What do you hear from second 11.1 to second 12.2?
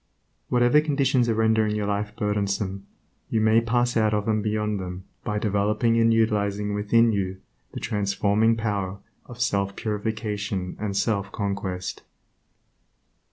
conquest.